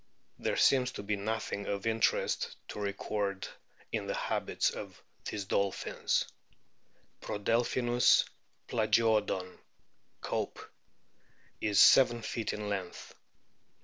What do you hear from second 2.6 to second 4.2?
to record in the